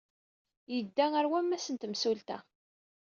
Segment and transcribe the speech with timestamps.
[0.73, 2.37] Yedda ɣer wammas n temsulta.